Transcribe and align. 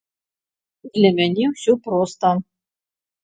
Для 0.95 1.11
мяне 1.19 1.45
ўсё 1.51 1.75
проста. 1.85 2.33